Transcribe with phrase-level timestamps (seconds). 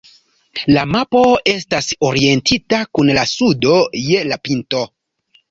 [0.75, 1.21] La mapo
[1.53, 3.77] estas orientita kun la sudo
[4.09, 4.85] je la pinto.